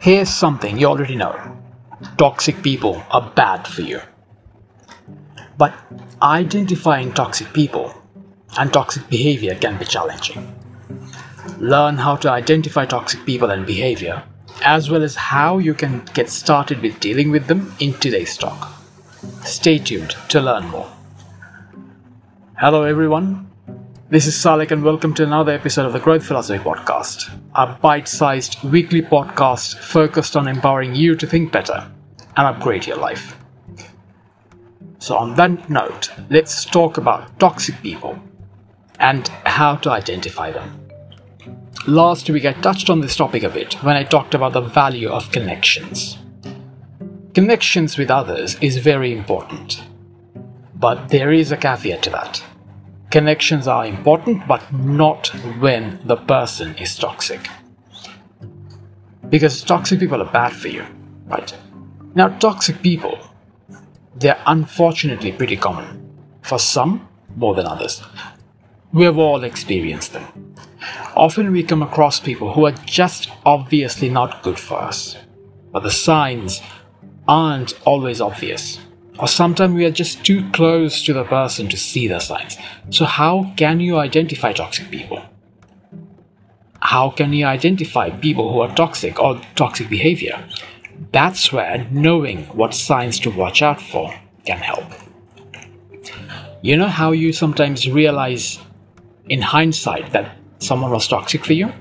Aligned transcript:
Here's 0.00 0.30
something 0.30 0.78
you 0.78 0.86
already 0.86 1.14
know 1.14 1.36
toxic 2.16 2.62
people 2.62 3.02
are 3.10 3.30
bad 3.36 3.68
for 3.68 3.82
you. 3.82 4.00
But 5.58 5.74
identifying 6.22 7.12
toxic 7.12 7.52
people 7.52 7.92
and 8.56 8.72
toxic 8.72 9.10
behavior 9.10 9.54
can 9.54 9.76
be 9.76 9.84
challenging. 9.84 10.58
Learn 11.58 11.98
how 11.98 12.16
to 12.16 12.30
identify 12.30 12.86
toxic 12.86 13.26
people 13.26 13.50
and 13.50 13.66
behavior, 13.66 14.22
as 14.64 14.88
well 14.88 15.02
as 15.02 15.16
how 15.16 15.58
you 15.58 15.74
can 15.74 16.02
get 16.14 16.30
started 16.30 16.80
with 16.80 16.98
dealing 17.00 17.30
with 17.30 17.46
them 17.46 17.74
in 17.78 17.92
today's 17.92 18.38
talk. 18.38 18.72
Stay 19.44 19.78
tuned 19.78 20.16
to 20.30 20.40
learn 20.40 20.66
more. 20.68 20.90
Hello, 22.56 22.84
everyone. 22.84 23.49
This 24.10 24.26
is 24.26 24.34
Salek, 24.34 24.72
and 24.72 24.82
welcome 24.82 25.14
to 25.14 25.22
another 25.22 25.52
episode 25.52 25.86
of 25.86 25.92
the 25.92 26.00
Growth 26.00 26.26
Philosophy 26.26 26.58
Podcast, 26.58 27.30
a 27.54 27.78
bite 27.80 28.08
sized 28.08 28.60
weekly 28.64 29.02
podcast 29.02 29.78
focused 29.78 30.36
on 30.36 30.48
empowering 30.48 30.96
you 30.96 31.14
to 31.14 31.28
think 31.28 31.52
better 31.52 31.88
and 32.36 32.44
upgrade 32.48 32.88
your 32.88 32.96
life. 32.96 33.36
So, 34.98 35.16
on 35.16 35.36
that 35.36 35.70
note, 35.70 36.10
let's 36.28 36.64
talk 36.64 36.98
about 36.98 37.38
toxic 37.38 37.80
people 37.82 38.18
and 38.98 39.28
how 39.46 39.76
to 39.76 39.92
identify 39.92 40.50
them. 40.50 40.88
Last 41.86 42.28
week, 42.28 42.46
I 42.46 42.54
touched 42.54 42.90
on 42.90 43.02
this 43.02 43.14
topic 43.14 43.44
a 43.44 43.48
bit 43.48 43.74
when 43.74 43.94
I 43.94 44.02
talked 44.02 44.34
about 44.34 44.54
the 44.54 44.60
value 44.60 45.08
of 45.08 45.30
connections. 45.30 46.18
Connections 47.32 47.96
with 47.96 48.10
others 48.10 48.56
is 48.60 48.78
very 48.78 49.16
important, 49.16 49.84
but 50.74 51.10
there 51.10 51.30
is 51.30 51.52
a 51.52 51.56
caveat 51.56 52.02
to 52.02 52.10
that 52.10 52.42
Connections 53.10 53.66
are 53.66 53.84
important, 53.86 54.46
but 54.46 54.72
not 54.72 55.28
when 55.58 55.98
the 56.04 56.16
person 56.16 56.76
is 56.76 56.96
toxic. 56.96 57.48
Because 59.28 59.62
toxic 59.62 59.98
people 59.98 60.22
are 60.22 60.32
bad 60.32 60.52
for 60.52 60.68
you, 60.68 60.84
right? 61.26 61.52
Now, 62.14 62.28
toxic 62.28 62.80
people, 62.82 63.18
they're 64.14 64.40
unfortunately 64.46 65.32
pretty 65.32 65.56
common. 65.56 66.08
For 66.42 66.58
some, 66.58 67.08
more 67.36 67.54
than 67.54 67.66
others. 67.66 68.02
We 68.92 69.04
have 69.04 69.18
all 69.18 69.42
experienced 69.42 70.12
them. 70.12 70.54
Often 71.16 71.50
we 71.50 71.64
come 71.64 71.82
across 71.82 72.20
people 72.20 72.52
who 72.52 72.66
are 72.66 72.72
just 72.72 73.30
obviously 73.44 74.08
not 74.08 74.42
good 74.42 74.58
for 74.58 74.78
us, 74.78 75.16
but 75.72 75.82
the 75.82 75.90
signs 75.90 76.60
aren't 77.26 77.74
always 77.84 78.20
obvious 78.20 78.78
or 79.20 79.28
sometimes 79.28 79.74
we 79.74 79.84
are 79.84 79.90
just 79.90 80.24
too 80.24 80.50
close 80.52 81.04
to 81.04 81.12
the 81.12 81.24
person 81.24 81.68
to 81.68 81.76
see 81.76 82.08
the 82.08 82.20
signs. 82.20 82.56
So, 82.88 83.04
how 83.04 83.52
can 83.56 83.78
you 83.80 83.98
identify 83.98 84.52
toxic 84.52 84.90
people? 84.90 85.22
How 86.80 87.10
can 87.10 87.34
you 87.34 87.44
identify 87.44 88.08
people 88.08 88.50
who 88.52 88.60
are 88.60 88.74
toxic 88.74 89.20
or 89.20 89.40
toxic 89.54 89.90
behavior? 89.90 90.42
That's 91.12 91.52
where 91.52 91.86
knowing 91.90 92.44
what 92.56 92.72
signs 92.72 93.18
to 93.20 93.30
watch 93.30 93.60
out 93.60 93.80
for 93.80 94.14
can 94.46 94.58
help. 94.58 94.84
You 96.62 96.76
know 96.76 96.88
how 96.88 97.12
you 97.12 97.32
sometimes 97.32 97.88
realize 97.88 98.58
in 99.28 99.42
hindsight 99.42 100.12
that 100.12 100.36
someone 100.58 100.90
was 100.90 101.06
toxic 101.06 101.44
for 101.44 101.52
you? 101.52 101.72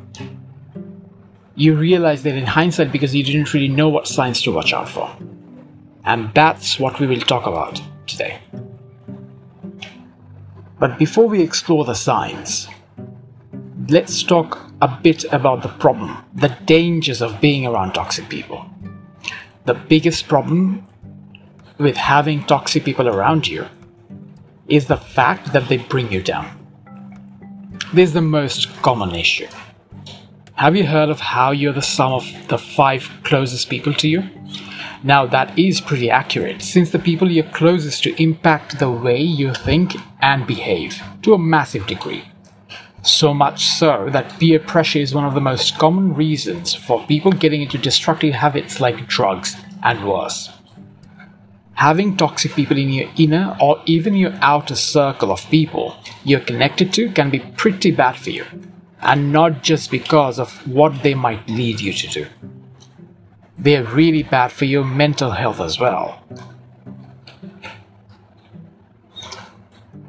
You 1.55 1.75
realize 1.75 2.23
that 2.23 2.35
in 2.35 2.45
hindsight 2.45 2.91
because 2.91 3.15
you 3.15 3.23
didn't 3.23 3.53
really 3.53 3.67
know 3.67 3.89
what 3.89 4.07
signs 4.07 4.41
to 4.43 4.51
watch 4.51 4.73
out 4.73 4.89
for. 4.89 5.09
And 6.09 6.33
that's 6.33 6.79
what 6.79 6.99
we 6.99 7.05
will 7.05 7.21
talk 7.21 7.45
about 7.45 7.79
today. 8.07 8.39
But 10.79 10.97
before 10.97 11.27
we 11.27 11.43
explore 11.43 11.85
the 11.85 11.93
science, 11.93 12.67
let's 13.89 14.23
talk 14.23 14.57
a 14.81 14.87
bit 14.87 15.25
about 15.31 15.61
the 15.61 15.67
problem, 15.67 16.17
the 16.33 16.57
dangers 16.65 17.21
of 17.21 17.39
being 17.39 17.67
around 17.67 17.93
toxic 17.93 18.27
people. 18.27 18.65
The 19.65 19.75
biggest 19.75 20.27
problem 20.27 20.87
with 21.77 21.95
having 21.95 22.43
toxic 22.43 22.85
people 22.85 23.07
around 23.07 23.47
you 23.47 23.67
is 24.67 24.87
the 24.87 24.97
fact 24.97 25.53
that 25.53 25.67
they 25.69 25.77
bring 25.77 26.11
you 26.11 26.23
down. 26.23 26.47
This 27.93 28.09
is 28.09 28.13
the 28.13 28.21
most 28.23 28.81
common 28.81 29.13
issue. 29.13 29.47
Have 30.55 30.75
you 30.75 30.87
heard 30.87 31.09
of 31.09 31.19
how 31.19 31.51
you're 31.51 31.71
the 31.71 31.83
sum 31.83 32.13
of 32.13 32.25
the 32.47 32.57
five 32.57 33.07
closest 33.23 33.69
people 33.69 33.93
to 33.93 34.07
you? 34.07 34.23
Now, 35.01 35.25
that 35.27 35.57
is 35.57 35.79
pretty 35.79 36.11
accurate, 36.11 36.61
since 36.61 36.91
the 36.91 36.99
people 36.99 37.31
you're 37.31 37.45
closest 37.45 38.03
to 38.03 38.21
impact 38.21 38.79
the 38.79 38.91
way 38.91 39.21
you 39.21 39.53
think 39.53 39.95
and 40.21 40.45
behave 40.45 41.01
to 41.21 41.33
a 41.33 41.39
massive 41.39 41.87
degree. 41.87 42.25
So 43.01 43.33
much 43.33 43.65
so 43.65 44.09
that 44.11 44.37
peer 44.39 44.59
pressure 44.59 44.99
is 44.99 45.15
one 45.15 45.23
of 45.23 45.33
the 45.33 45.39
most 45.39 45.77
common 45.77 46.13
reasons 46.13 46.73
for 46.73 47.05
people 47.05 47.31
getting 47.31 47.61
into 47.61 47.77
destructive 47.77 48.33
habits 48.33 48.81
like 48.81 49.07
drugs 49.07 49.55
and 49.83 50.05
worse. 50.05 50.49
Having 51.75 52.17
toxic 52.17 52.51
people 52.51 52.77
in 52.77 52.89
your 52.89 53.09
inner 53.17 53.55
or 53.61 53.81
even 53.85 54.15
your 54.15 54.33
outer 54.41 54.75
circle 54.75 55.31
of 55.31 55.49
people 55.49 55.95
you're 56.25 56.41
connected 56.41 56.91
to 56.91 57.09
can 57.13 57.29
be 57.29 57.39
pretty 57.39 57.91
bad 57.91 58.17
for 58.17 58.31
you, 58.31 58.45
and 59.01 59.31
not 59.31 59.63
just 59.63 59.89
because 59.89 60.39
of 60.39 60.67
what 60.67 61.01
they 61.03 61.13
might 61.13 61.47
lead 61.47 61.79
you 61.79 61.93
to 61.93 62.07
do 62.07 62.27
they're 63.59 63.83
really 63.83 64.23
bad 64.23 64.51
for 64.51 64.65
your 64.65 64.85
mental 64.85 65.31
health 65.31 65.59
as 65.59 65.79
well. 65.79 66.23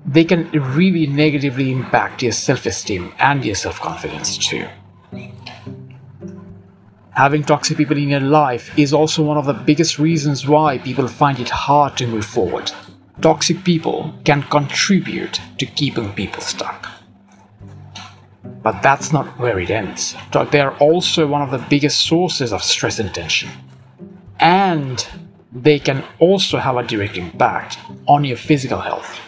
They 0.06 0.24
can 0.24 0.50
really 0.50 1.06
negatively 1.06 1.70
impact 1.70 2.22
your 2.22 2.32
self 2.32 2.66
esteem 2.66 3.12
and 3.18 3.44
your 3.44 3.54
self 3.54 3.80
confidence 3.80 4.38
too. 4.38 4.66
Having 7.12 7.44
toxic 7.44 7.76
people 7.76 7.96
in 7.96 8.08
your 8.08 8.20
life 8.20 8.76
is 8.78 8.92
also 8.92 9.22
one 9.22 9.36
of 9.36 9.46
the 9.46 9.52
biggest 9.52 9.98
reasons 9.98 10.46
why 10.46 10.78
people 10.78 11.06
find 11.06 11.38
it 11.38 11.50
hard 11.50 11.96
to 11.98 12.06
move 12.06 12.24
forward. 12.24 12.72
Toxic 13.20 13.62
people 13.64 14.14
can 14.24 14.42
contribute 14.44 15.40
to 15.58 15.66
keeping 15.66 16.12
people 16.12 16.40
stuck. 16.40 16.99
But 18.62 18.82
that's 18.82 19.12
not 19.12 19.38
where 19.38 19.58
it 19.58 19.70
ends. 19.70 20.14
They 20.50 20.60
are 20.60 20.76
also 20.78 21.26
one 21.26 21.42
of 21.42 21.50
the 21.50 21.66
biggest 21.70 22.02
sources 22.06 22.52
of 22.52 22.62
stress 22.62 22.98
and 22.98 23.12
tension. 23.14 23.50
And 24.38 25.06
they 25.52 25.78
can 25.78 26.04
also 26.18 26.58
have 26.58 26.76
a 26.76 26.82
direct 26.82 27.16
impact 27.16 27.78
on 28.06 28.24
your 28.24 28.36
physical 28.36 28.80
health. 28.80 29.18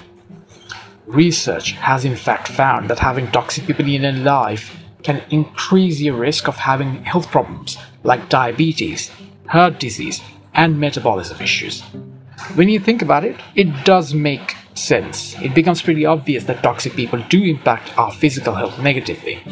Research 1.06 1.72
has 1.72 2.04
in 2.04 2.16
fact 2.16 2.48
found 2.48 2.88
that 2.90 2.98
having 2.98 3.30
toxic 3.30 3.66
people 3.66 3.86
in 3.86 4.02
your 4.02 4.12
life 4.12 4.76
can 5.02 5.22
increase 5.30 6.00
your 6.00 6.16
risk 6.16 6.46
of 6.46 6.56
having 6.56 7.02
health 7.04 7.28
problems 7.28 7.76
like 8.04 8.28
diabetes, 8.28 9.10
heart 9.48 9.80
disease, 9.80 10.20
and 10.54 10.78
metabolism 10.78 11.40
issues. 11.40 11.82
When 12.54 12.68
you 12.68 12.78
think 12.78 13.02
about 13.02 13.24
it, 13.24 13.36
it 13.54 13.84
does 13.84 14.14
make 14.14 14.54
sense, 14.82 15.34
it 15.40 15.54
becomes 15.54 15.82
pretty 15.82 16.04
obvious 16.04 16.44
that 16.44 16.62
toxic 16.62 16.94
people 16.94 17.22
do 17.28 17.42
impact 17.42 17.96
our 17.96 18.10
physical 18.10 18.54
health 18.54 18.78
negatively, 18.78 19.42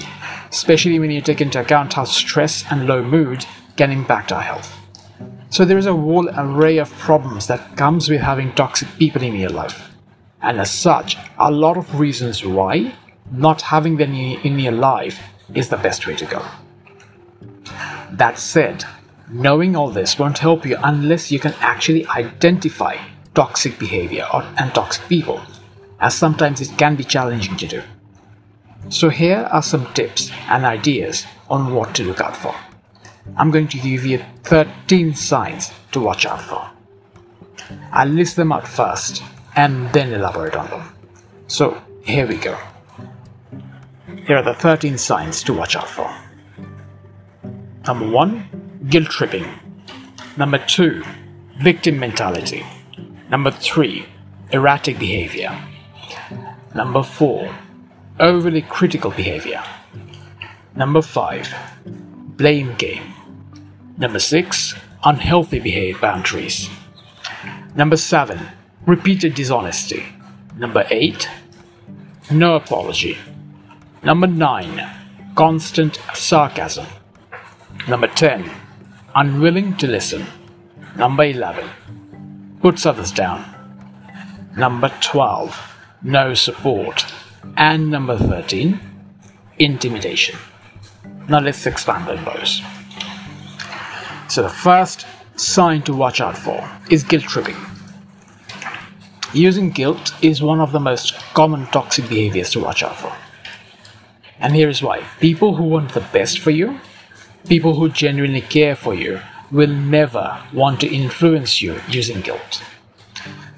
especially 0.50 0.98
when 0.98 1.10
you 1.10 1.20
take 1.20 1.40
into 1.40 1.60
account 1.60 1.94
how 1.94 2.04
stress 2.04 2.64
and 2.70 2.86
low 2.86 3.02
mood 3.02 3.46
can 3.76 3.90
impact 3.90 4.32
our 4.32 4.42
health. 4.42 4.76
So 5.50 5.64
there 5.64 5.78
is 5.78 5.86
a 5.86 5.92
whole 5.92 6.28
array 6.28 6.78
of 6.78 6.92
problems 6.98 7.46
that 7.46 7.76
comes 7.76 8.08
with 8.08 8.20
having 8.20 8.52
toxic 8.52 8.88
people 8.98 9.22
in 9.22 9.34
your 9.34 9.50
life. 9.50 9.90
And 10.42 10.60
as 10.60 10.70
such, 10.70 11.16
a 11.38 11.50
lot 11.50 11.76
of 11.76 11.98
reasons 11.98 12.44
why 12.44 12.94
not 13.30 13.62
having 13.62 13.96
them 13.96 14.14
in 14.14 14.58
your 14.58 14.72
life 14.72 15.20
is 15.54 15.68
the 15.68 15.76
best 15.76 16.06
way 16.06 16.16
to 16.16 16.24
go. 16.26 16.44
That 18.12 18.38
said, 18.38 18.84
knowing 19.28 19.76
all 19.76 19.90
this 19.90 20.18
won't 20.18 20.38
help 20.38 20.66
you 20.66 20.76
unless 20.82 21.30
you 21.30 21.38
can 21.38 21.54
actually 21.60 22.06
identify 22.06 22.96
toxic 23.34 23.78
behavior 23.78 24.26
or, 24.32 24.42
and 24.58 24.74
toxic 24.74 25.08
people, 25.08 25.40
as 26.00 26.14
sometimes 26.14 26.60
it 26.60 26.76
can 26.78 26.96
be 26.96 27.04
challenging 27.04 27.56
to 27.56 27.66
do. 27.66 27.82
So, 28.88 29.08
here 29.08 29.48
are 29.52 29.62
some 29.62 29.92
tips 29.92 30.30
and 30.48 30.64
ideas 30.64 31.26
on 31.48 31.74
what 31.74 31.94
to 31.96 32.04
look 32.04 32.20
out 32.20 32.36
for. 32.36 32.54
I'm 33.36 33.50
going 33.50 33.68
to 33.68 33.78
give 33.78 34.06
you 34.06 34.24
13 34.44 35.14
signs 35.14 35.70
to 35.92 36.00
watch 36.00 36.24
out 36.26 36.40
for. 36.40 36.70
I'll 37.92 38.08
list 38.08 38.36
them 38.36 38.52
out 38.52 38.66
first 38.66 39.22
and 39.54 39.92
then 39.92 40.12
elaborate 40.12 40.56
on 40.56 40.70
them. 40.70 40.94
So, 41.46 41.80
here 42.04 42.26
we 42.26 42.36
go. 42.36 42.58
Here 44.26 44.36
are 44.36 44.42
the 44.42 44.54
13 44.54 44.96
signs 44.96 45.42
to 45.44 45.52
watch 45.52 45.76
out 45.76 45.88
for. 45.88 46.10
Number 47.86 48.08
one, 48.08 48.80
guilt 48.88 49.08
tripping. 49.08 49.46
Number 50.36 50.58
two, 50.58 51.04
victim 51.58 51.98
mentality. 51.98 52.64
Number 53.30 53.50
three, 53.52 54.06
erratic 54.50 54.98
behavior. 54.98 55.56
Number 56.74 57.02
four, 57.02 57.54
overly 58.18 58.62
critical 58.62 59.12
behavior. 59.12 59.62
Number 60.74 61.00
five, 61.00 61.48
blame 61.86 62.74
game. 62.74 63.14
Number 63.96 64.18
six, 64.18 64.74
unhealthy 65.04 65.60
behavior 65.60 66.00
boundaries. 66.00 66.68
Number 67.76 67.96
seven, 67.96 68.40
repeated 68.86 69.34
dishonesty. 69.34 70.04
Number 70.56 70.84
eight, 70.90 71.28
no 72.30 72.56
apology. 72.56 73.16
Number 74.02 74.26
nine, 74.26 74.88
constant 75.36 76.00
sarcasm. 76.14 76.86
Number 77.88 78.08
10, 78.08 78.50
unwilling 79.14 79.76
to 79.76 79.86
listen. 79.86 80.26
Number 80.96 81.24
11, 81.24 81.68
puts 82.60 82.86
others 82.86 83.10
down. 83.10 83.44
Number 84.56 84.92
12, 85.00 85.76
no 86.02 86.34
support. 86.34 87.06
And 87.56 87.90
number 87.90 88.18
13, 88.18 88.78
intimidation. 89.58 90.38
Now 91.28 91.40
let's 91.40 91.66
expand 91.66 92.08
on 92.08 92.24
those. 92.24 92.60
So 94.28 94.42
the 94.42 94.48
first 94.48 95.06
sign 95.36 95.82
to 95.82 95.94
watch 95.94 96.20
out 96.20 96.36
for 96.36 96.68
is 96.90 97.02
guilt 97.02 97.24
tripping. 97.24 97.56
Using 99.32 99.70
guilt 99.70 100.12
is 100.22 100.42
one 100.42 100.60
of 100.60 100.72
the 100.72 100.80
most 100.80 101.14
common 101.34 101.66
toxic 101.66 102.08
behaviors 102.08 102.50
to 102.50 102.60
watch 102.60 102.82
out 102.82 102.96
for. 102.96 103.12
And 104.40 104.54
here 104.54 104.68
is 104.68 104.82
why 104.82 105.04
people 105.20 105.54
who 105.54 105.64
want 105.64 105.92
the 105.92 106.00
best 106.12 106.40
for 106.40 106.50
you, 106.50 106.80
people 107.46 107.74
who 107.74 107.88
genuinely 107.88 108.40
care 108.40 108.74
for 108.74 108.94
you, 108.94 109.20
will 109.50 109.70
never 109.70 110.42
want 110.52 110.80
to 110.80 110.88
influence 110.88 111.60
you 111.60 111.80
using 111.88 112.20
guilt. 112.20 112.62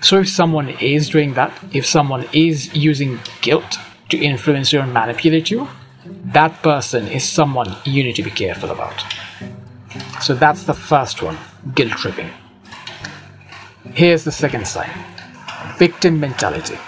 So 0.01 0.19
if 0.19 0.29
someone 0.29 0.71
is 0.81 1.09
doing 1.09 1.35
that, 1.35 1.53
if 1.73 1.87
someone 1.87 2.27
is 2.33 2.75
using 2.75 3.21
guilt 3.41 3.79
to 4.09 4.19
influence 4.19 4.73
you 4.73 4.81
and 4.81 4.93
manipulate 4.93 5.51
you, 5.51 5.69
that 6.25 6.63
person 6.63 7.07
is 7.07 7.23
someone 7.23 7.77
you 7.85 8.03
need 8.03 8.17
to 8.17 8.23
be 8.23 8.31
careful 8.31 8.71
about. 8.71 9.05
So 10.21 10.35
that's 10.35 10.65
the 10.65 10.75
first 10.75 11.23
one 11.23 11.39
guilt 11.75 11.93
tripping. 11.93 12.31
Here's 13.95 14.25
the 14.25 14.33
second 14.33 14.67
sign 14.67 14.91
victim 15.79 16.21
mentality. 16.21 16.79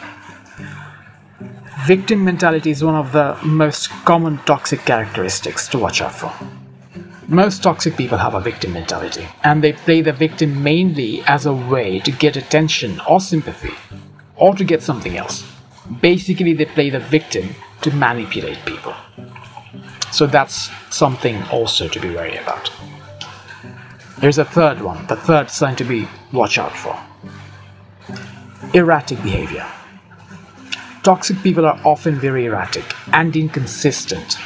Victim 1.87 2.25
mentality 2.25 2.71
is 2.71 2.83
one 2.83 2.95
of 2.95 3.13
the 3.13 3.37
most 3.45 3.91
common 4.05 4.39
toxic 4.39 4.81
characteristics 4.81 5.69
to 5.69 5.79
watch 5.79 6.01
out 6.01 6.15
for. 6.15 6.33
Most 7.35 7.65
toxic 7.65 7.97
people 7.97 8.19
have 8.19 8.35
a 8.35 8.41
victim 8.41 8.75
mentality, 8.75 9.27
and 9.43 9.61
they 9.61 9.73
play 9.73 10.03
the 10.03 10.13
victim 10.13 10.63
mainly 10.63 11.21
as 11.23 11.47
a 11.47 11.53
way 11.53 11.99
to 11.99 12.13
get 12.13 12.37
attention 12.37 13.01
or 13.09 13.21
sympathy, 13.21 13.75
or 14.37 14.55
to 14.55 14.63
get 14.63 14.83
something 14.83 15.17
else. 15.17 15.45
Basically, 16.01 16.53
they 16.53 16.67
play 16.67 16.91
the 16.91 17.01
victim 17.01 17.57
to 17.81 17.91
manipulate 17.91 18.65
people. 18.65 18.95
So 20.13 20.29
that's 20.29 20.71
something 20.91 21.43
also 21.51 21.89
to 21.89 21.99
be 21.99 22.15
wary 22.15 22.37
about. 22.37 22.71
Here's 24.21 24.39
a 24.39 24.45
third 24.45 24.81
one, 24.81 25.05
the 25.09 25.17
third 25.17 25.51
sign 25.51 25.75
to 25.75 25.85
be 25.85 26.07
watch 26.33 26.57
out 26.57 26.77
for. 26.77 26.97
Erratic 28.75 29.21
behavior. 29.25 29.67
Toxic 31.03 31.43
people 31.43 31.67
are 31.67 31.81
often 31.85 32.15
very 32.15 32.45
erratic 32.45 32.85
and 33.13 33.35
inconsistent. 33.35 34.39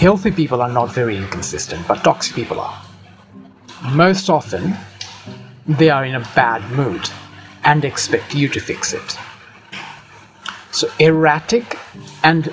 Healthy 0.00 0.30
people 0.30 0.62
are 0.62 0.72
not 0.72 0.90
very 0.90 1.14
inconsistent, 1.14 1.86
but 1.86 2.02
toxic 2.02 2.34
people 2.34 2.58
are. 2.58 2.82
Most 3.92 4.30
often, 4.30 4.74
they 5.68 5.90
are 5.90 6.06
in 6.06 6.14
a 6.14 6.20
bad 6.34 6.62
mood 6.70 7.10
and 7.64 7.84
expect 7.84 8.34
you 8.34 8.48
to 8.48 8.60
fix 8.60 8.94
it. 8.94 9.18
So, 10.70 10.88
erratic 11.00 11.78
and 12.24 12.50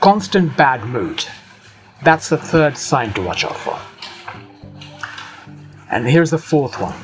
constant 0.00 0.56
bad 0.56 0.84
mood. 0.84 1.24
That's 2.04 2.28
the 2.28 2.38
third 2.38 2.78
sign 2.78 3.12
to 3.14 3.20
watch 3.20 3.44
out 3.44 3.56
for. 3.56 3.76
And 5.90 6.06
here's 6.06 6.30
the 6.30 6.38
fourth 6.38 6.80
one 6.80 6.94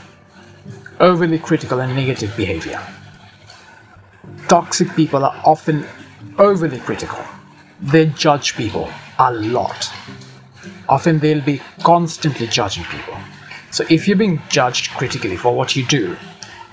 overly 1.00 1.40
critical 1.40 1.80
and 1.80 1.96
negative 1.96 2.36
behavior 2.36 2.80
toxic 4.46 4.94
people 4.94 5.24
are 5.24 5.42
often 5.44 5.84
overly 6.38 6.78
critical. 6.78 7.18
They 7.80 8.06
judge 8.06 8.54
people 8.54 8.88
a 9.28 9.30
lot. 9.32 9.90
Often 10.88 11.20
they'll 11.20 11.40
be 11.40 11.60
constantly 11.82 12.46
judging 12.46 12.84
people. 12.84 13.16
So 13.70 13.84
if 13.88 14.06
you're 14.06 14.16
being 14.16 14.42
judged 14.48 14.90
critically 14.92 15.36
for 15.36 15.54
what 15.54 15.76
you 15.76 15.86
do, 15.86 16.16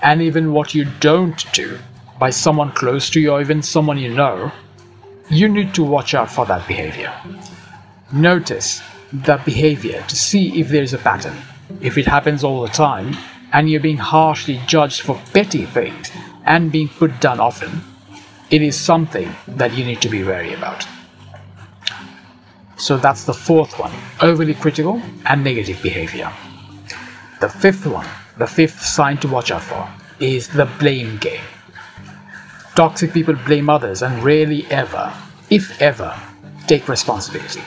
and 0.02 0.22
even 0.22 0.52
what 0.52 0.74
you 0.74 0.86
don't 1.00 1.50
do, 1.52 1.78
by 2.18 2.30
someone 2.30 2.72
close 2.72 3.08
to 3.10 3.20
you 3.20 3.30
or 3.30 3.40
even 3.40 3.62
someone 3.62 3.98
you 3.98 4.12
know, 4.12 4.52
you 5.30 5.48
need 5.48 5.74
to 5.74 5.84
watch 5.84 6.12
out 6.14 6.30
for 6.30 6.44
that 6.46 6.66
behavior. 6.66 7.12
Notice 8.12 8.82
that 9.12 9.44
behavior 9.44 10.04
to 10.08 10.16
see 10.16 10.60
if 10.60 10.68
there's 10.68 10.92
a 10.92 10.98
pattern. 10.98 11.36
If 11.80 11.96
it 11.96 12.06
happens 12.06 12.44
all 12.44 12.62
the 12.62 12.68
time, 12.68 13.16
and 13.52 13.70
you're 13.70 13.80
being 13.80 13.96
harshly 13.96 14.60
judged 14.66 15.00
for 15.00 15.20
petty 15.32 15.64
things, 15.64 16.10
and 16.44 16.72
being 16.72 16.88
put 16.88 17.20
down 17.20 17.40
often, 17.40 17.82
it 18.50 18.62
is 18.62 18.78
something 18.78 19.34
that 19.46 19.74
you 19.74 19.84
need 19.84 20.02
to 20.02 20.08
be 20.08 20.24
wary 20.24 20.52
about. 20.52 20.84
So 22.80 22.96
that's 22.96 23.24
the 23.24 23.34
fourth 23.34 23.78
one 23.78 23.92
overly 24.22 24.54
critical 24.54 25.02
and 25.26 25.44
negative 25.44 25.82
behavior. 25.82 26.32
The 27.40 27.48
fifth 27.48 27.86
one, 27.86 28.06
the 28.38 28.46
fifth 28.46 28.80
sign 28.80 29.18
to 29.18 29.28
watch 29.28 29.50
out 29.50 29.62
for, 29.62 29.86
is 30.18 30.48
the 30.48 30.64
blame 30.78 31.18
game. 31.18 31.42
Toxic 32.74 33.12
people 33.12 33.34
blame 33.34 33.68
others 33.68 34.02
and 34.02 34.24
rarely 34.24 34.64
ever, 34.70 35.12
if 35.50 35.80
ever, 35.82 36.18
take 36.66 36.88
responsibility. 36.88 37.60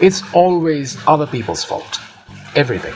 It's 0.00 0.22
always 0.32 0.96
other 1.08 1.26
people's 1.26 1.64
fault. 1.64 2.00
Everything. 2.54 2.94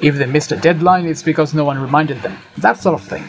If 0.00 0.16
they 0.16 0.26
missed 0.26 0.50
a 0.50 0.56
deadline, 0.56 1.06
it's 1.06 1.22
because 1.22 1.54
no 1.54 1.64
one 1.64 1.80
reminded 1.80 2.20
them. 2.20 2.36
That 2.56 2.78
sort 2.78 3.00
of 3.00 3.06
thing. 3.06 3.24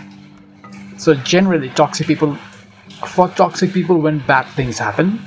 So 0.98 1.14
generally, 1.14 1.70
toxic 1.70 2.08
people, 2.08 2.36
for 3.08 3.28
toxic 3.30 3.72
people, 3.72 4.00
when 4.00 4.18
bad 4.26 4.48
things 4.56 4.80
happen, 4.80 5.22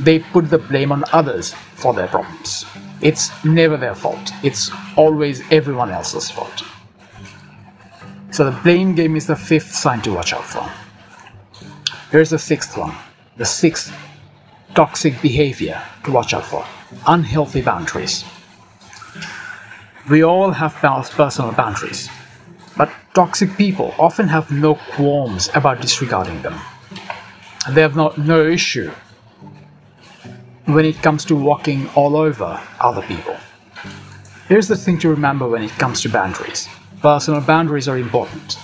they 0.00 0.18
put 0.18 0.50
the 0.50 0.58
blame 0.58 0.92
on 0.92 1.04
others 1.12 1.54
for 1.74 1.94
their 1.94 2.08
problems. 2.08 2.64
It's 3.00 3.30
never 3.44 3.76
their 3.76 3.94
fault. 3.94 4.32
It's 4.42 4.70
always 4.96 5.42
everyone 5.52 5.90
else's 5.90 6.30
fault. 6.30 6.62
So 8.30 8.44
the 8.44 8.60
blame 8.62 8.94
game 8.94 9.16
is 9.16 9.26
the 9.26 9.36
fifth 9.36 9.74
sign 9.74 10.00
to 10.02 10.12
watch 10.12 10.32
out 10.32 10.44
for. 10.44 10.68
Here's 12.10 12.30
the 12.30 12.38
sixth 12.38 12.76
one. 12.76 12.94
The 13.36 13.44
sixth 13.44 13.94
toxic 14.74 15.20
behavior 15.22 15.80
to 16.04 16.10
watch 16.10 16.34
out 16.34 16.44
for. 16.44 16.64
Unhealthy 17.06 17.62
boundaries. 17.62 18.24
We 20.10 20.24
all 20.24 20.50
have 20.50 20.74
personal 20.74 21.52
boundaries. 21.52 22.08
But 22.76 22.90
toxic 23.14 23.56
people 23.56 23.94
often 23.98 24.26
have 24.28 24.50
no 24.50 24.74
qualms 24.74 25.48
about 25.54 25.80
disregarding 25.80 26.42
them. 26.42 26.58
They 27.70 27.80
have 27.80 27.96
not, 27.96 28.18
no 28.18 28.44
issue 28.44 28.90
when 30.66 30.84
it 30.84 31.02
comes 31.02 31.24
to 31.26 31.36
walking 31.36 31.88
all 31.94 32.16
over 32.16 32.60
other 32.80 33.02
people. 33.02 33.36
Here's 34.48 34.68
the 34.68 34.76
thing 34.76 34.98
to 34.98 35.08
remember 35.08 35.48
when 35.48 35.62
it 35.62 35.70
comes 35.72 36.00
to 36.02 36.08
boundaries 36.08 36.68
personal 37.00 37.40
boundaries 37.40 37.88
are 37.88 37.98
important. 37.98 38.58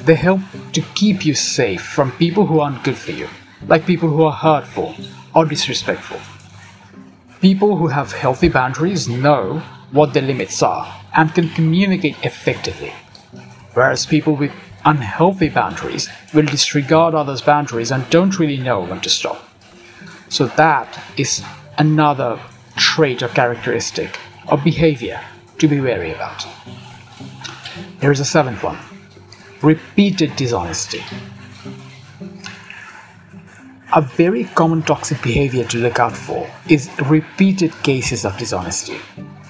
They 0.00 0.14
help 0.14 0.40
to 0.72 0.80
keep 0.94 1.26
you 1.26 1.34
safe 1.34 1.82
from 1.82 2.12
people 2.12 2.46
who 2.46 2.60
aren't 2.60 2.84
good 2.84 2.96
for 2.96 3.10
you, 3.10 3.28
like 3.66 3.84
people 3.84 4.08
who 4.08 4.22
are 4.22 4.32
hurtful 4.32 4.94
or 5.34 5.44
disrespectful. 5.44 6.20
People 7.40 7.76
who 7.76 7.88
have 7.88 8.12
healthy 8.12 8.48
boundaries 8.48 9.08
know 9.08 9.58
what 9.90 10.14
their 10.14 10.22
limits 10.22 10.62
are 10.62 11.02
and 11.16 11.34
can 11.34 11.48
communicate 11.50 12.16
effectively 12.24 12.92
whereas 13.74 14.06
people 14.06 14.34
with 14.34 14.52
unhealthy 14.84 15.48
boundaries 15.48 16.08
will 16.34 16.46
disregard 16.46 17.14
others' 17.14 17.42
boundaries 17.42 17.90
and 17.90 18.08
don't 18.10 18.38
really 18.38 18.56
know 18.56 18.80
when 18.80 19.00
to 19.00 19.10
stop. 19.10 19.49
So, 20.30 20.46
that 20.46 21.02
is 21.16 21.42
another 21.76 22.40
trait 22.76 23.22
or 23.22 23.28
characteristic 23.28 24.18
or 24.48 24.58
behavior 24.58 25.20
to 25.58 25.68
be 25.68 25.80
wary 25.80 26.12
about. 26.12 26.46
Here 28.00 28.12
is 28.12 28.20
a 28.20 28.24
seventh 28.24 28.62
one 28.62 28.78
repeated 29.62 30.34
dishonesty. 30.36 31.02
A 33.92 34.00
very 34.00 34.44
common 34.44 34.82
toxic 34.82 35.20
behavior 35.22 35.64
to 35.64 35.78
look 35.78 35.98
out 35.98 36.16
for 36.16 36.48
is 36.68 36.88
repeated 37.06 37.72
cases 37.82 38.24
of 38.24 38.38
dishonesty 38.38 38.98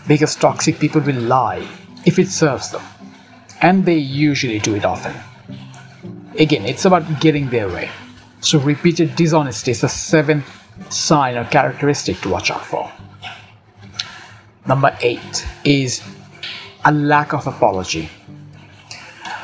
because 0.09 0.35
toxic 0.35 0.79
people 0.79 1.01
will 1.03 1.21
lie 1.21 1.67
if 2.07 2.19
it 2.19 2.29
serves 2.29 2.71
them 2.71 2.83
and 3.61 3.85
they 3.85 3.99
usually 3.99 4.59
do 4.59 4.75
it 4.75 4.85
often. 4.85 5.15
Again, 6.39 6.65
it's 6.65 6.87
about 6.87 7.21
getting 7.21 7.51
their 7.51 7.69
way. 7.69 7.91
So, 8.41 8.59
repeated 8.59 9.15
dishonesty 9.15 9.73
is 9.73 9.83
the 9.83 9.89
seventh 9.89 10.60
sign 10.89 11.37
or 11.37 11.45
characteristic 11.45 12.21
to 12.21 12.29
watch 12.29 12.51
out 12.51 12.65
for. 12.65 12.91
Number 14.67 14.97
eight 15.01 15.47
is 15.65 16.03
a 16.85 16.93
lack 16.93 17.33
of 17.33 17.47
apology. 17.47 18.09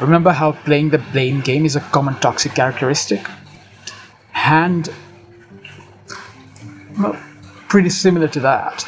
Remember 0.00 0.30
how 0.30 0.52
playing 0.52 0.90
the 0.90 0.98
blame 0.98 1.40
game 1.40 1.64
is 1.64 1.76
a 1.76 1.80
common 1.80 2.14
toxic 2.16 2.54
characteristic? 2.54 3.26
And 4.34 4.88
well, 6.98 7.18
pretty 7.68 7.90
similar 7.90 8.28
to 8.28 8.40
that 8.40 8.86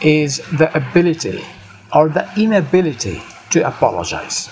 is 0.00 0.38
the 0.52 0.74
ability 0.76 1.44
or 1.94 2.08
the 2.08 2.28
inability 2.36 3.22
to 3.50 3.66
apologize. 3.66 4.48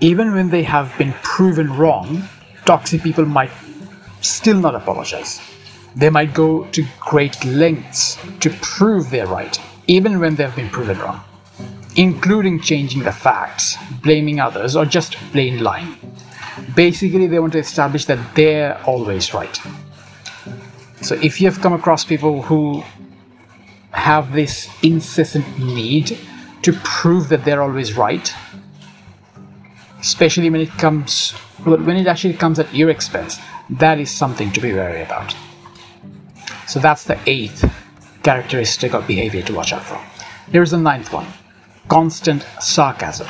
Even 0.00 0.32
when 0.32 0.50
they 0.50 0.62
have 0.62 0.96
been 0.98 1.12
proven 1.22 1.76
wrong, 1.76 2.22
toxic 2.64 3.02
people 3.02 3.24
might 3.24 3.50
still 4.22 4.58
not 4.58 4.74
apologize. 4.74 5.40
They 5.94 6.08
might 6.08 6.32
go 6.32 6.64
to 6.72 6.86
great 7.00 7.44
lengths 7.44 8.18
to 8.40 8.50
prove 8.62 9.10
they're 9.10 9.26
right, 9.26 9.58
even 9.86 10.18
when 10.18 10.36
they've 10.36 10.54
been 10.56 10.70
proven 10.70 10.98
wrong, 10.98 11.20
including 11.96 12.60
changing 12.60 13.02
the 13.02 13.12
facts, 13.12 13.76
blaming 14.02 14.40
others, 14.40 14.74
or 14.74 14.86
just 14.86 15.16
plain 15.32 15.62
lying. 15.62 15.96
Basically, 16.74 17.26
they 17.26 17.38
want 17.38 17.52
to 17.52 17.58
establish 17.58 18.06
that 18.06 18.34
they're 18.34 18.80
always 18.84 19.34
right. 19.34 19.60
So, 21.02 21.16
if 21.16 21.40
you 21.40 21.50
have 21.50 21.60
come 21.60 21.72
across 21.72 22.04
people 22.04 22.42
who 22.42 22.82
have 23.90 24.32
this 24.32 24.68
incessant 24.82 25.58
need 25.58 26.18
to 26.62 26.72
prove 26.84 27.28
that 27.28 27.44
they're 27.44 27.60
always 27.60 27.96
right, 27.96 28.32
especially 30.02 30.50
when 30.50 30.60
it 30.60 30.70
comes 30.70 31.32
when 31.64 31.96
it 31.96 32.08
actually 32.08 32.34
comes 32.34 32.58
at 32.58 32.74
your 32.74 32.90
expense, 32.90 33.38
that 33.70 34.00
is 34.00 34.10
something 34.10 34.50
to 34.52 34.60
be 34.60 34.72
wary 34.72 35.02
about. 35.02 35.34
So 36.66 36.80
that's 36.80 37.04
the 37.04 37.18
eighth 37.26 37.64
characteristic 38.24 38.94
of 38.94 39.06
behavior 39.06 39.42
to 39.42 39.54
watch 39.54 39.72
out 39.72 39.84
for. 39.84 40.00
Here's 40.50 40.72
the 40.72 40.78
ninth 40.78 41.12
one 41.12 41.26
constant 41.88 42.44
sarcasm. 42.60 43.28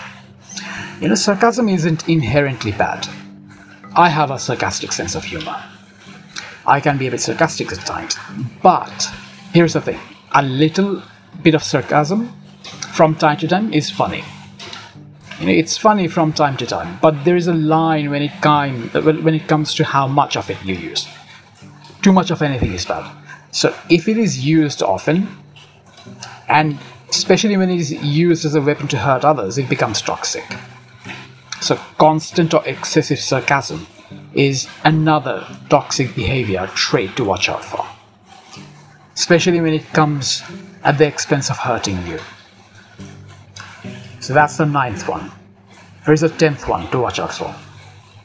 You 1.00 1.08
know, 1.08 1.14
sarcasm 1.14 1.68
isn't 1.68 2.08
inherently 2.08 2.72
bad. 2.72 3.06
I 3.94 4.08
have 4.08 4.30
a 4.30 4.38
sarcastic 4.38 4.92
sense 4.92 5.14
of 5.14 5.24
humor. 5.24 5.62
I 6.66 6.80
can 6.80 6.96
be 6.96 7.06
a 7.08 7.10
bit 7.10 7.20
sarcastic 7.20 7.72
at 7.72 7.80
times. 7.80 8.16
But 8.62 9.10
here's 9.52 9.74
the 9.74 9.80
thing 9.80 10.00
a 10.32 10.42
little 10.42 11.02
bit 11.42 11.54
of 11.54 11.62
sarcasm 11.62 12.32
from 12.92 13.14
time 13.14 13.36
to 13.38 13.48
time 13.48 13.72
is 13.72 13.90
funny. 13.90 14.24
You 15.42 15.48
know, 15.48 15.54
it's 15.54 15.76
funny 15.76 16.06
from 16.06 16.32
time 16.32 16.56
to 16.58 16.66
time, 16.66 17.00
but 17.02 17.24
there 17.24 17.34
is 17.34 17.48
a 17.48 17.52
line 17.52 18.10
when 18.10 18.22
it, 18.22 18.30
when 19.24 19.34
it 19.34 19.48
comes 19.48 19.74
to 19.74 19.82
how 19.82 20.06
much 20.06 20.36
of 20.36 20.48
it 20.48 20.64
you 20.64 20.76
use. 20.76 21.08
Too 22.00 22.12
much 22.12 22.30
of 22.30 22.42
anything 22.42 22.72
is 22.72 22.84
bad. 22.86 23.12
So 23.50 23.74
if 23.90 24.06
it 24.06 24.18
is 24.18 24.46
used 24.46 24.84
often, 24.84 25.26
and 26.48 26.78
especially 27.10 27.56
when 27.56 27.70
it 27.70 27.80
is 27.80 27.90
used 27.90 28.44
as 28.44 28.54
a 28.54 28.60
weapon 28.60 28.86
to 28.86 28.98
hurt 28.98 29.24
others, 29.24 29.58
it 29.58 29.68
becomes 29.68 30.00
toxic. 30.00 30.44
So 31.60 31.74
constant 31.98 32.54
or 32.54 32.64
excessive 32.64 33.18
sarcasm 33.18 33.88
is 34.34 34.68
another 34.84 35.44
toxic 35.68 36.14
behavior 36.14 36.68
trait 36.76 37.16
to 37.16 37.24
watch 37.24 37.48
out 37.48 37.64
for, 37.64 37.84
especially 39.16 39.60
when 39.60 39.74
it 39.74 39.86
comes 39.92 40.44
at 40.84 40.98
the 40.98 41.06
expense 41.08 41.50
of 41.50 41.58
hurting 41.58 42.06
you. 42.06 42.20
So 44.22 44.32
that's 44.32 44.56
the 44.56 44.66
ninth 44.66 45.08
one. 45.08 45.32
There 46.04 46.14
is 46.14 46.22
a 46.22 46.28
tenth 46.28 46.68
one 46.68 46.88
to 46.92 47.00
watch 47.00 47.18
out 47.18 47.34
for 47.34 47.52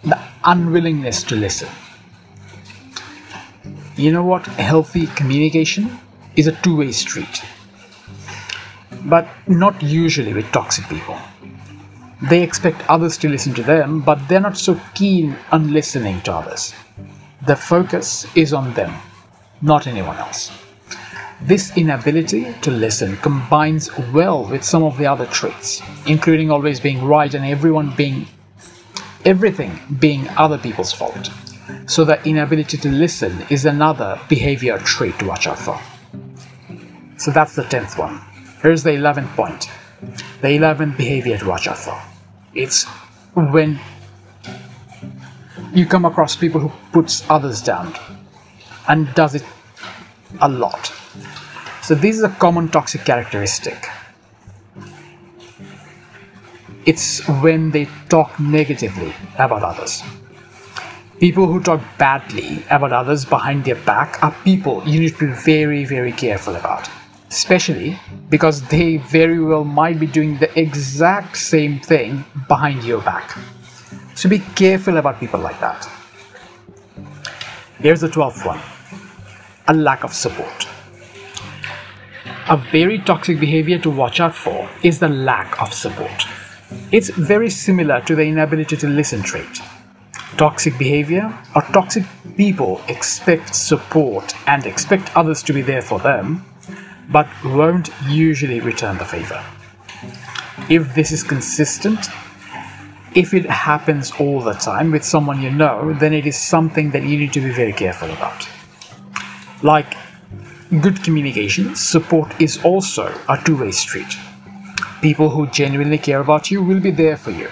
the 0.04 0.20
unwillingness 0.44 1.24
to 1.24 1.36
listen. 1.36 1.70
You 3.96 4.12
know 4.12 4.24
what? 4.24 4.46
Healthy 4.46 5.08
communication 5.08 5.98
is 6.36 6.46
a 6.46 6.51
two 6.51 6.77
way 6.77 6.92
street, 6.92 7.42
but 9.06 9.27
not 9.48 9.82
usually 9.82 10.36
with 10.36 10.46
toxic 10.51 10.88
people. 10.88 11.18
They 12.30 12.44
expect 12.44 12.88
others 12.88 13.18
to 13.18 13.27
listen 13.27 13.56
to 13.56 13.63
them, 13.63 14.01
but 14.01 14.20
they're 14.27 14.39
not 14.39 14.58
so 14.58 14.80
keen 14.94 15.36
on 15.51 15.74
listening 15.74 16.22
to 16.22 16.34
others. 16.34 16.75
The 17.48 17.56
focus 17.56 18.27
is 18.36 18.54
on 18.54 18.72
them, 18.75 18.94
not 19.63 19.88
anyone 19.88 20.18
else. 20.18 20.51
This 21.41 21.77
inability 21.77 22.53
to 22.62 22.72
listen 22.72 23.15
combines 23.17 23.96
well 24.12 24.46
with 24.46 24.63
some 24.63 24.84
of 24.84 24.98
the 24.98 25.06
other 25.06 25.27
traits, 25.27 25.82
including 26.08 26.50
always 26.50 26.79
being 26.79 27.03
right 27.03 27.34
and 27.34 27.46
everyone 27.46 27.96
being 27.96 28.27
everything 29.24 29.79
being 30.00 30.27
other 30.29 30.58
people's 30.58 30.91
fault. 30.91 31.29
So 31.86 32.03
the 32.06 32.24
inability 32.27 32.77
to 32.77 32.89
listen 32.89 33.46
is 33.50 33.65
another 33.65 34.20
behavior 34.29 34.79
trait 34.79 35.20
to 35.20 35.25
watch 35.25 35.48
out 35.48 35.60
for. 35.60 35.79
So 37.17 37.32
that's 37.32 37.56
the 37.56 37.63
10th 37.63 38.00
one. 38.00 38.22
Here's 38.62 38.84
the 38.84 38.91
11th 38.91 39.36
point. 39.36 39.70
The 40.41 40.48
11th 40.48 40.98
behavior 40.98 41.38
to 41.38 41.46
watch 41.46 41.67
out 41.67 41.77
for. 41.77 42.01
It's 42.53 42.86
when 43.36 43.79
you 45.74 45.86
come 45.86 46.06
across 46.06 46.36
people 46.36 46.62
who 46.62 46.72
puts 46.91 47.29
others 47.29 47.62
down 47.62 47.94
and 48.88 49.13
does 49.13 49.36
it 49.36 49.44
a 50.41 50.50
lot. 50.50 50.97
So 51.88 51.96
this 51.96 52.17
is 52.17 52.24
a 52.24 52.27
common 52.27 52.67
toxic 52.67 53.06
characteristic. 53.06 53.88
It's 56.86 57.25
when 57.41 57.72
they 57.72 57.88
talk 58.10 58.38
negatively 58.41 59.13
about 59.36 59.63
others. 59.63 60.03
People 61.22 61.48
who 61.48 61.63
talk 61.63 61.79
badly 61.98 62.62
about 62.70 62.91
others 62.91 63.24
behind 63.24 63.63
their 63.63 63.79
back 63.86 64.22
are 64.22 64.36
people 64.44 64.84
you 64.86 65.00
need 65.00 65.15
to 65.15 65.27
be 65.27 65.34
very, 65.46 65.86
very 65.86 66.12
careful 66.12 66.58
about. 66.58 66.89
Especially 67.29 67.98
because 68.27 68.62
they 68.67 68.98
very 68.98 69.39
well 69.39 69.63
might 69.63 69.98
be 69.98 70.08
doing 70.08 70.38
the 70.39 70.51
exact 70.60 71.38
same 71.38 71.79
thing 71.79 72.25
behind 72.50 72.84
your 72.84 73.01
back. 73.01 73.38
So 74.13 74.27
be 74.27 74.39
careful 74.39 74.98
about 74.98 75.22
people 75.22 75.39
like 75.39 75.62
that. 75.62 75.89
Here's 77.79 78.01
the 78.01 78.10
12th 78.10 78.46
one 78.46 78.60
a 79.70 79.74
lack 79.74 80.03
of 80.03 80.12
support. 80.13 80.67
A 82.50 82.56
very 82.56 83.00
toxic 83.00 83.39
behavior 83.39 83.77
to 83.80 83.89
watch 83.89 84.20
out 84.20 84.34
for 84.34 84.70
is 84.82 85.00
the 85.00 85.10
lack 85.10 85.62
of 85.62 85.74
support. 85.74 86.24
It's 86.92 87.10
very 87.10 87.50
similar 87.50 88.00
to 88.01 88.16
the 88.16 88.24
inability 88.24 88.77
to 88.77 88.88
listen 88.88 89.22
trait 89.22 89.62
toxic 90.38 90.77
behavior 90.77 91.36
or 91.56 91.62
toxic 91.74 92.04
people 92.36 92.82
expect 92.88 93.56
support 93.56 94.36
and 94.48 94.66
expect 94.66 95.16
others 95.18 95.42
to 95.42 95.51
be 95.51 95.62
there 95.62 95.82
for 95.82 96.00
them, 96.00 96.46
but 97.10 97.27
won't 97.44 97.89
usually 98.08 98.60
return 98.60 98.98
the 98.98 99.06
favor. 99.06 99.44
If 100.70 100.94
this 100.94 101.12
is 101.12 101.24
consistent, 101.24 102.08
if 103.16 103.34
it 103.34 103.46
happens 103.50 104.12
all 104.20 104.42
the 104.42 104.54
time 104.54 104.92
with 104.92 105.04
someone 105.04 105.42
you 105.42 105.50
know, 105.50 105.94
then 105.94 106.13
it 106.13 106.27
is 106.27 106.38
something 106.38 106.92
that 106.92 107.04
you 107.04 107.18
need 107.18 107.34
to 107.34 107.42
be 107.42 107.51
very 107.51 107.74
careful 107.74 108.12
about. 108.12 108.48
Like 109.63 109.96
good 110.81 111.03
communication, 111.03 111.75
support 111.75 112.39
is 112.41 112.63
also 112.63 113.13
a 113.29 113.38
two 113.43 113.57
way 113.57 113.71
street. 113.71 114.17
People 115.01 115.29
who 115.29 115.47
genuinely 115.47 115.97
care 115.97 116.21
about 116.21 116.50
you 116.51 116.63
will 116.63 116.79
be 116.79 116.91
there 116.91 117.17
for 117.17 117.31
you, 117.31 117.50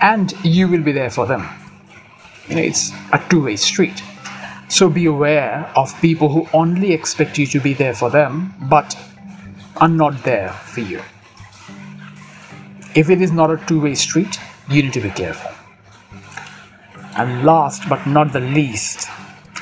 and 0.00 0.32
you 0.44 0.68
will 0.68 0.82
be 0.82 0.92
there 0.92 1.10
for 1.10 1.26
them 1.26 1.48
you 2.48 2.56
know, 2.56 2.62
it's 2.62 2.92
a 3.12 3.22
two-way 3.28 3.56
street. 3.56 4.02
So 4.68 4.88
be 4.88 5.06
aware 5.06 5.70
of 5.76 5.98
people 6.00 6.28
who 6.28 6.46
only 6.52 6.92
expect 6.92 7.38
you 7.38 7.46
to 7.46 7.60
be 7.60 7.74
there 7.74 7.94
for 7.94 8.10
them, 8.10 8.54
but 8.68 8.96
are 9.76 9.88
not 9.88 10.22
there 10.24 10.50
for 10.50 10.80
you. 10.80 11.00
If 12.94 13.10
it 13.10 13.20
is 13.20 13.32
not 13.32 13.50
a 13.50 13.56
two-way 13.66 13.94
street, 13.94 14.38
you 14.68 14.82
need 14.82 14.92
to 14.92 15.00
be 15.00 15.10
careful. 15.10 15.50
And 17.16 17.44
last 17.44 17.88
but 17.88 18.06
not 18.06 18.32
the 18.32 18.40
least, 18.40 19.08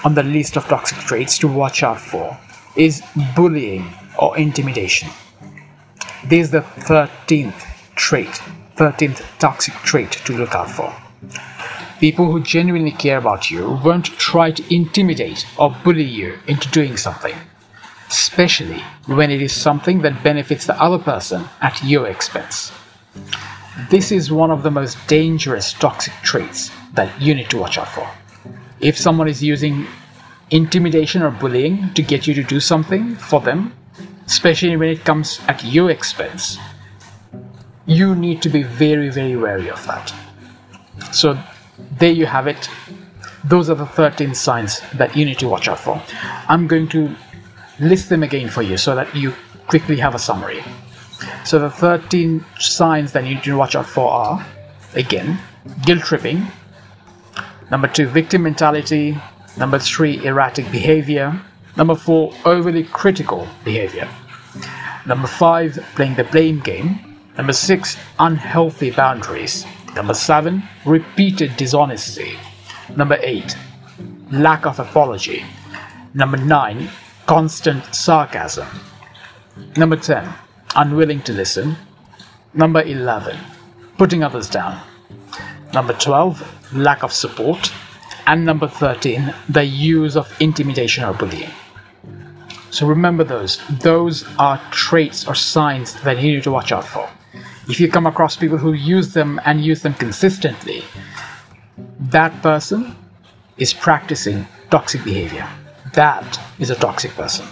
on 0.04 0.14
the 0.14 0.22
list 0.22 0.56
of 0.56 0.66
toxic 0.66 0.98
traits 0.98 1.38
to 1.38 1.48
watch 1.48 1.82
out 1.82 2.00
for 2.00 2.36
is 2.76 3.02
bullying 3.36 3.92
or 4.18 4.36
intimidation. 4.36 5.08
This 6.24 6.46
is 6.46 6.50
the 6.50 6.60
13th 6.60 7.64
trait, 7.94 8.28
13th 8.76 9.22
toxic 9.38 9.74
trait 9.74 10.12
to 10.12 10.32
look 10.32 10.54
out 10.54 10.70
for. 10.70 10.94
People 12.00 12.30
who 12.30 12.42
genuinely 12.42 12.90
care 12.90 13.18
about 13.18 13.50
you 13.50 13.80
won't 13.84 14.06
try 14.06 14.50
to 14.50 14.74
intimidate 14.74 15.46
or 15.58 15.76
bully 15.84 16.04
you 16.04 16.38
into 16.48 16.68
doing 16.70 16.96
something, 16.96 17.34
especially 18.08 18.82
when 19.06 19.30
it 19.30 19.40
is 19.40 19.52
something 19.52 20.02
that 20.02 20.22
benefits 20.24 20.66
the 20.66 20.80
other 20.82 20.98
person 20.98 21.44
at 21.60 21.82
your 21.84 22.08
expense. 22.08 22.72
This 23.88 24.10
is 24.10 24.32
one 24.32 24.50
of 24.50 24.62
the 24.62 24.70
most 24.70 24.98
dangerous 25.06 25.72
toxic 25.72 26.12
traits 26.22 26.70
that 26.94 27.20
you 27.20 27.34
need 27.34 27.50
to 27.50 27.58
watch 27.58 27.78
out 27.78 27.88
for. 27.88 28.08
If 28.82 28.98
someone 28.98 29.28
is 29.28 29.40
using 29.42 29.86
intimidation 30.50 31.22
or 31.22 31.30
bullying 31.30 31.94
to 31.94 32.02
get 32.02 32.26
you 32.26 32.34
to 32.34 32.42
do 32.42 32.58
something 32.58 33.14
for 33.14 33.40
them, 33.40 33.72
especially 34.26 34.76
when 34.76 34.88
it 34.88 35.04
comes 35.04 35.40
at 35.46 35.62
your 35.64 35.88
expense, 35.88 36.58
you 37.86 38.16
need 38.16 38.42
to 38.42 38.48
be 38.48 38.64
very, 38.64 39.08
very 39.08 39.36
wary 39.36 39.70
of 39.70 39.86
that. 39.86 40.12
So, 41.12 41.38
there 41.98 42.10
you 42.10 42.26
have 42.26 42.48
it. 42.48 42.68
Those 43.44 43.70
are 43.70 43.76
the 43.76 43.86
13 43.86 44.34
signs 44.34 44.80
that 44.94 45.16
you 45.16 45.24
need 45.24 45.38
to 45.38 45.48
watch 45.48 45.68
out 45.68 45.78
for. 45.78 46.02
I'm 46.48 46.66
going 46.66 46.88
to 46.88 47.14
list 47.78 48.08
them 48.08 48.24
again 48.24 48.48
for 48.48 48.62
you 48.62 48.76
so 48.76 48.96
that 48.96 49.14
you 49.14 49.32
quickly 49.68 49.96
have 49.98 50.14
a 50.16 50.18
summary. 50.18 50.64
So, 51.44 51.60
the 51.60 51.70
13 51.70 52.44
signs 52.58 53.12
that 53.12 53.24
you 53.24 53.36
need 53.36 53.44
to 53.44 53.56
watch 53.56 53.76
out 53.76 53.86
for 53.86 54.10
are 54.10 54.46
again, 54.94 55.38
guilt 55.84 56.02
tripping, 56.02 56.48
number 57.72 57.88
two, 57.88 58.06
victim 58.06 58.42
mentality, 58.42 59.18
number 59.56 59.78
three, 59.78 60.24
erratic 60.26 60.70
behavior, 60.70 61.40
number 61.76 61.94
four, 61.94 62.32
overly 62.44 62.84
critical 62.84 63.48
behavior, 63.64 64.08
number 65.06 65.26
five, 65.26 65.82
playing 65.96 66.14
the 66.14 66.24
blame 66.24 66.60
game, 66.60 67.18
number 67.38 67.54
six, 67.54 67.96
unhealthy 68.20 68.90
boundaries. 68.90 69.64
Number 69.96 70.14
seven, 70.14 70.62
repeated 70.86 71.56
dishonesty. 71.56 72.38
Number 72.96 73.18
eight, 73.22 73.56
lack 74.30 74.66
of 74.66 74.78
apology. 74.78 75.44
Number 76.14 76.36
nine, 76.36 76.88
constant 77.26 77.94
sarcasm. 77.94 78.68
Number 79.76 79.96
10, 79.96 80.32
unwilling 80.76 81.20
to 81.22 81.32
listen. 81.32 81.76
Number 82.54 82.82
11, 82.82 83.36
putting 83.98 84.22
others 84.22 84.48
down. 84.48 84.80
Number 85.72 85.94
12, 85.94 86.74
lack 86.74 87.02
of 87.02 87.12
support. 87.12 87.72
And 88.26 88.44
number 88.44 88.68
13, 88.68 89.34
the 89.48 89.64
use 89.64 90.16
of 90.16 90.32
intimidation 90.40 91.04
or 91.04 91.14
bullying. 91.14 91.50
So 92.70 92.86
remember 92.86 93.24
those. 93.24 93.60
Those 93.68 94.24
are 94.38 94.60
traits 94.70 95.26
or 95.26 95.34
signs 95.34 96.00
that 96.02 96.20
you 96.22 96.34
need 96.34 96.42
to 96.44 96.50
watch 96.50 96.72
out 96.72 96.84
for. 96.84 97.08
If 97.68 97.80
you 97.80 97.88
come 97.88 98.06
across 98.06 98.36
people 98.36 98.58
who 98.58 98.72
use 98.72 99.12
them 99.12 99.40
and 99.44 99.64
use 99.64 99.82
them 99.82 99.94
consistently, 99.94 100.84
that 101.98 102.32
person 102.42 102.96
is 103.56 103.72
practicing 103.72 104.46
toxic 104.70 105.04
behavior. 105.04 105.48
That 105.94 106.40
is 106.58 106.70
a 106.70 106.74
toxic 106.74 107.12
person. 107.12 107.46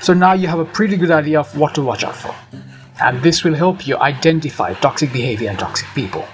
So 0.00 0.12
now 0.12 0.34
you 0.34 0.48
have 0.48 0.58
a 0.58 0.64
pretty 0.64 0.96
good 0.96 1.10
idea 1.10 1.40
of 1.40 1.56
what 1.56 1.74
to 1.76 1.82
watch 1.82 2.04
out 2.04 2.16
for. 2.16 2.34
And 3.00 3.22
this 3.22 3.42
will 3.42 3.54
help 3.54 3.86
you 3.86 3.96
identify 3.96 4.74
toxic 4.74 5.12
behavior 5.12 5.48
and 5.48 5.58
toxic 5.58 5.88
people. 5.94 6.26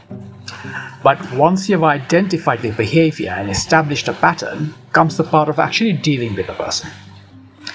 But 1.02 1.32
once 1.32 1.68
you 1.68 1.76
have 1.76 1.84
identified 1.84 2.60
the 2.62 2.72
behavior 2.72 3.30
and 3.30 3.50
established 3.50 4.08
a 4.08 4.12
pattern, 4.12 4.74
comes 4.92 5.16
the 5.16 5.24
part 5.24 5.48
of 5.48 5.58
actually 5.58 5.94
dealing 5.94 6.34
with 6.34 6.46
the 6.46 6.52
person. 6.54 6.90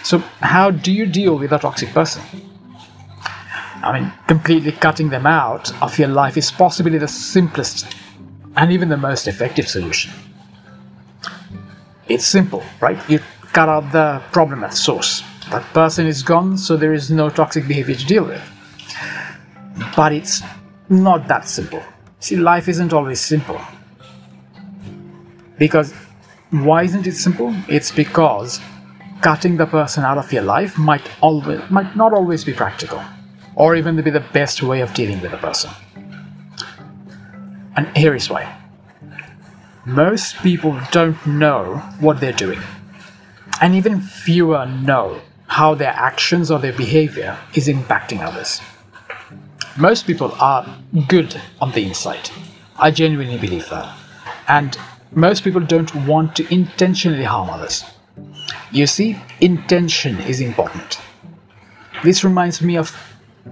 So, 0.03 0.19
how 0.41 0.71
do 0.71 0.91
you 0.91 1.05
deal 1.05 1.37
with 1.37 1.51
a 1.51 1.57
toxic 1.57 1.89
person? 1.89 2.21
I 3.81 3.99
mean, 3.99 4.11
completely 4.27 4.71
cutting 4.71 5.09
them 5.09 5.25
out 5.25 5.71
of 5.81 5.97
your 5.97 6.07
life 6.07 6.37
is 6.37 6.51
possibly 6.51 6.97
the 6.97 7.07
simplest 7.07 7.95
and 8.55 8.71
even 8.71 8.89
the 8.89 8.97
most 8.97 9.27
effective 9.27 9.67
solution. 9.67 10.11
It's 12.07 12.25
simple, 12.25 12.63
right? 12.81 12.97
You 13.09 13.19
cut 13.53 13.69
out 13.69 13.91
the 13.91 14.21
problem 14.31 14.63
at 14.63 14.73
source. 14.73 15.23
That 15.49 15.63
person 15.73 16.07
is 16.07 16.23
gone, 16.23 16.57
so 16.57 16.77
there 16.77 16.93
is 16.93 17.11
no 17.11 17.29
toxic 17.29 17.67
behavior 17.67 17.95
to 17.95 18.05
deal 18.05 18.25
with. 18.25 18.41
But 19.95 20.13
it's 20.13 20.41
not 20.89 21.27
that 21.27 21.47
simple. 21.47 21.83
See, 22.25 22.37
life 22.37 22.67
isn't 22.67 22.91
always 22.91 23.21
simple. 23.21 23.61
Because 25.59 25.93
why 26.49 26.81
isn't 26.81 27.05
it 27.05 27.13
simple? 27.13 27.53
It's 27.67 27.91
because 27.91 28.59
cutting 29.21 29.57
the 29.57 29.67
person 29.67 30.03
out 30.03 30.17
of 30.17 30.33
your 30.33 30.41
life 30.41 30.75
might 30.75 31.07
always 31.21 31.61
might 31.69 31.95
not 31.95 32.13
always 32.13 32.43
be 32.43 32.51
practical 32.51 32.99
or 33.55 33.75
even 33.75 34.01
be 34.01 34.09
the 34.09 34.25
best 34.33 34.63
way 34.63 34.81
of 34.81 34.91
dealing 34.95 35.21
with 35.21 35.33
a 35.33 35.37
person. 35.37 35.69
And 37.77 37.95
here 37.95 38.15
is 38.15 38.27
why. 38.27 38.43
Most 39.85 40.37
people 40.37 40.81
don't 40.91 41.23
know 41.27 41.75
what 41.99 42.19
they're 42.21 42.41
doing. 42.45 42.61
And 43.61 43.75
even 43.75 44.01
fewer 44.01 44.65
know 44.65 45.21
how 45.45 45.75
their 45.75 45.93
actions 45.93 46.49
or 46.49 46.57
their 46.57 46.73
behavior 46.73 47.37
is 47.53 47.67
impacting 47.67 48.21
others. 48.21 48.61
Most 49.77 50.07
people 50.07 50.31
are 50.39 50.77
good 51.09 51.35
on 51.59 51.71
the 51.71 51.85
inside. 51.85 52.29
I 52.79 52.91
genuinely 52.91 53.37
believe 53.37 53.67
that. 53.69 53.93
And 54.47 54.77
most 55.11 55.43
people 55.43 55.59
don't 55.59 55.93
want 56.07 56.33
to 56.37 56.53
intentionally 56.53 57.25
harm 57.25 57.49
others. 57.49 57.83
You 58.71 58.87
see, 58.87 59.17
intention 59.41 60.19
is 60.21 60.39
important. 60.39 61.01
This 62.05 62.23
reminds 62.23 62.61
me 62.61 62.77
of 62.77 62.95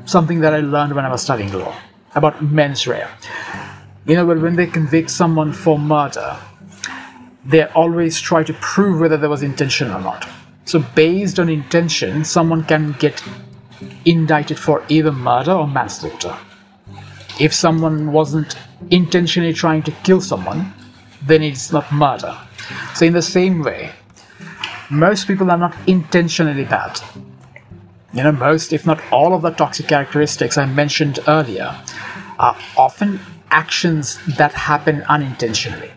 something 0.05 0.39
that 0.39 0.53
I 0.53 0.59
learned 0.59 0.95
when 0.95 1.03
I 1.03 1.11
was 1.11 1.21
studying 1.21 1.51
law 1.51 1.75
about 2.15 2.41
mens 2.41 2.87
rea. 2.87 3.05
You 4.05 4.15
know, 4.15 4.25
when 4.25 4.55
they 4.55 4.67
convict 4.67 5.09
someone 5.09 5.51
for 5.51 5.77
murder, 5.77 6.37
they 7.45 7.65
always 7.65 8.19
try 8.21 8.43
to 8.43 8.53
prove 8.53 9.01
whether 9.01 9.17
there 9.17 9.29
was 9.29 9.43
intention 9.43 9.91
or 9.91 9.99
not. 9.99 10.27
So, 10.65 10.79
based 10.95 11.39
on 11.39 11.49
intention, 11.49 12.23
someone 12.23 12.63
can 12.63 12.93
get 12.93 13.21
indicted 14.05 14.59
for 14.59 14.83
either 14.89 15.11
murder 15.11 15.51
or 15.51 15.67
manslaughter. 15.67 16.35
If 17.39 17.53
someone 17.53 18.11
wasn't 18.11 18.55
intentionally 18.89 19.53
trying 19.53 19.83
to 19.83 19.91
kill 20.03 20.21
someone, 20.21 20.73
then 21.21 21.41
it's 21.41 21.71
not 21.71 21.91
murder. 21.91 22.37
So, 22.95 23.05
in 23.05 23.13
the 23.13 23.21
same 23.21 23.63
way, 23.63 23.91
most 24.89 25.27
people 25.27 25.49
are 25.49 25.57
not 25.57 25.75
intentionally 25.87 26.65
bad. 26.65 26.99
You 28.13 28.23
know, 28.23 28.31
most, 28.31 28.73
if 28.73 28.85
not 28.85 29.01
all, 29.11 29.33
of 29.33 29.41
the 29.41 29.49
toxic 29.49 29.87
characteristics 29.87 30.57
I 30.57 30.65
mentioned 30.65 31.19
earlier 31.27 31.75
are 32.37 32.55
often 32.77 33.19
actions 33.49 34.19
that 34.37 34.51
happen 34.53 35.03
unintentionally. 35.03 35.91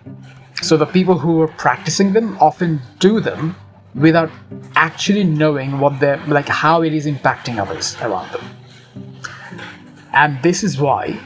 So 0.63 0.77
the 0.77 0.87
people 0.87 1.19
who 1.19 1.41
are 1.43 1.49
practicing 1.49 2.13
them 2.13 2.37
often 2.41 2.81
do 2.99 3.21
them 3.21 3.57
without 3.97 4.31
actually 4.75 5.25
knowing 5.25 5.81
what 5.81 5.99
they're 6.01 6.19
like 6.27 6.49
how 6.49 6.83
it 6.83 6.93
is 6.93 7.07
impacting 7.07 7.59
others 7.59 7.97
around 8.03 8.31
them. 8.33 8.45
And 10.13 10.43
this 10.43 10.63
is 10.63 10.79
why 10.79 11.19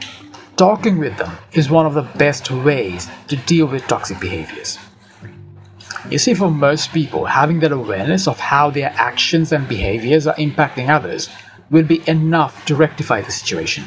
talking 0.55 0.97
with 0.97 1.17
them 1.17 1.31
is 1.53 1.69
one 1.69 1.85
of 1.85 1.93
the 1.93 2.03
best 2.17 2.49
ways 2.49 3.09
to 3.27 3.35
deal 3.35 3.65
with 3.65 3.87
toxic 3.87 4.19
behaviors. 4.19 4.79
You 6.09 6.17
see, 6.17 6.33
for 6.33 6.49
most 6.49 6.91
people, 6.91 7.25
having 7.25 7.59
that 7.59 7.71
awareness 7.71 8.27
of 8.27 8.39
how 8.39 8.69
their 8.69 8.91
actions 8.95 9.51
and 9.51 9.67
behaviors 9.67 10.25
are 10.25 10.35
impacting 10.35 10.89
others 10.89 11.29
will 11.69 11.83
be 11.83 12.01
enough 12.07 12.65
to 12.65 12.75
rectify 12.75 13.21
the 13.21 13.31
situation. 13.31 13.85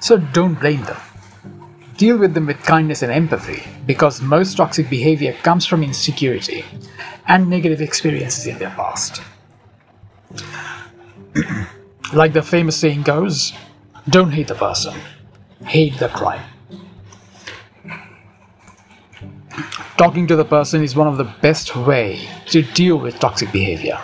So 0.00 0.16
don't 0.16 0.58
blame 0.58 0.82
them. 0.84 0.96
Deal 1.96 2.16
with 2.18 2.34
them 2.34 2.46
with 2.46 2.62
kindness 2.62 3.02
and 3.02 3.12
empathy 3.12 3.62
because 3.86 4.20
most 4.20 4.56
toxic 4.56 4.88
behavior 4.88 5.34
comes 5.42 5.66
from 5.66 5.82
insecurity 5.82 6.64
and 7.32 7.48
negative 7.48 7.80
experiences 7.80 8.46
in 8.46 8.58
their 8.58 8.70
past. 8.70 9.22
like 12.12 12.34
the 12.34 12.42
famous 12.42 12.76
saying 12.76 13.02
goes, 13.02 13.54
don't 14.08 14.32
hate 14.32 14.48
the 14.48 14.54
person, 14.54 14.94
hate 15.64 15.98
the 15.98 16.08
crime. 16.08 16.44
talking 19.96 20.26
to 20.26 20.34
the 20.34 20.44
person 20.44 20.82
is 20.82 20.96
one 20.96 21.06
of 21.06 21.16
the 21.16 21.28
best 21.42 21.76
way 21.76 22.28
to 22.46 22.62
deal 22.62 22.96
with 22.98 23.18
toxic 23.20 23.52
behavior 23.52 23.98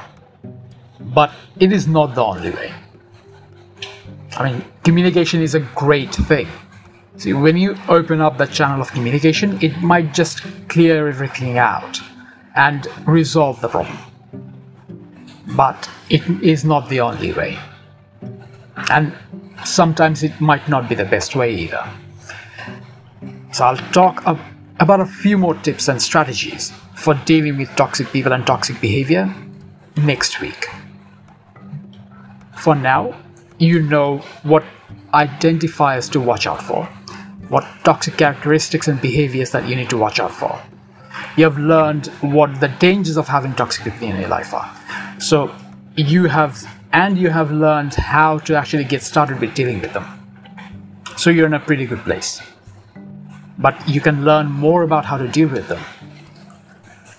but 1.01 1.33
it 1.59 1.73
is 1.73 1.89
not 1.89 2.15
the 2.15 2.23
only 2.23 2.51
way 2.51 2.73
i 4.37 4.45
mean 4.45 4.63
communication 4.85 5.41
is 5.41 5.55
a 5.55 5.61
great 5.85 6.15
thing 6.15 6.47
see 7.17 7.33
when 7.33 7.57
you 7.57 7.75
open 7.89 8.21
up 8.21 8.37
that 8.37 8.53
channel 8.53 8.81
of 8.81 8.93
communication 8.93 9.59
it 9.61 9.81
might 9.81 10.13
just 10.13 10.43
clear 10.69 11.09
everything 11.09 11.59
out 11.59 12.01
and 12.67 12.89
resolve 13.07 13.61
the 13.61 13.69
problem 13.69 13.99
but 15.63 15.89
it 16.11 16.23
is 16.43 16.65
not 16.65 16.89
the 16.89 17.01
only 17.01 17.33
way 17.33 17.59
and 18.91 19.15
sometimes 19.65 20.23
it 20.23 20.41
might 20.41 20.69
not 20.69 20.89
be 20.89 20.95
the 20.95 21.05
best 21.17 21.35
way 21.35 21.51
either 21.55 21.83
so 23.53 23.65
i'll 23.65 23.85
talk 24.01 24.23
about 24.81 25.01
a 25.01 25.07
few 25.07 25.37
more 25.37 25.55
tips 25.55 25.89
and 25.89 26.01
strategies 26.01 26.73
for 26.95 27.15
dealing 27.25 27.57
with 27.57 27.69
toxic 27.77 28.09
people 28.09 28.33
and 28.33 28.47
toxic 28.47 28.81
behavior 28.81 29.33
next 29.97 30.41
week. 30.41 30.69
For 32.57 32.75
now, 32.75 33.15
you 33.59 33.83
know 33.83 34.19
what 34.43 34.65
identifiers 35.15 36.11
to 36.13 36.21
watch 36.21 36.47
out 36.47 36.63
for, 36.63 36.85
what 37.49 37.65
toxic 37.85 38.17
characteristics 38.17 38.89
and 38.89 39.01
behaviors 39.01 39.51
that 39.53 39.69
you 39.69 39.77
need 39.77 39.91
to 39.91 39.97
watch 39.97 40.21
out 40.21 40.33
for. 40.33 40.61
You 41.37 41.45
have 41.45 41.59
learned 41.59 42.07
what 42.21 42.61
the 42.61 42.69
dangers 42.69 43.17
of 43.17 43.29
having 43.29 43.55
toxic 43.55 43.85
people 43.85 44.09
in 44.09 44.21
your 44.21 44.29
life 44.29 44.53
are. 44.53 44.71
So 45.21 45.55
you 45.97 46.25
have, 46.25 46.67
and 46.93 47.19
you 47.19 47.31
have 47.31 47.51
learned 47.51 47.95
how 47.95 48.39
to 48.41 48.57
actually 48.57 48.85
get 48.85 49.03
started 49.03 49.41
with 49.41 49.55
dealing 49.55 49.81
with 49.81 49.93
them. 49.93 50.07
So 51.17 51.31
you're 51.31 51.47
in 51.47 51.55
a 51.55 51.61
pretty 51.61 51.87
good 51.87 52.01
place 52.01 52.41
but 53.59 53.77
you 53.89 54.01
can 54.01 54.25
learn 54.25 54.51
more 54.51 54.83
about 54.83 55.05
how 55.05 55.19
to 55.19 55.29
deal 55.29 55.49
with 55.49 55.67
them 55.69 55.83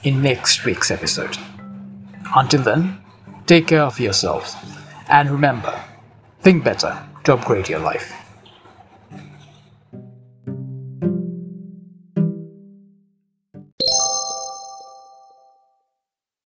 in 0.03 0.21
next 0.21 0.63
week's 0.63 0.89
episode. 0.89 1.37
Until 2.35 2.61
then, 2.61 2.99
take 3.45 3.67
care 3.67 3.83
of 3.83 3.99
yourselves 3.99 4.55
and 5.09 5.29
remember 5.29 5.77
think 6.41 6.63
better 6.63 6.97
to 7.25 7.33
upgrade 7.33 7.67
your 7.67 7.79
life. 7.79 8.13